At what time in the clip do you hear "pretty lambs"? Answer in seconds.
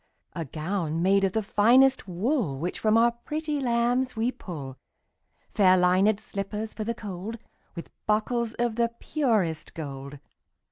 3.11-4.15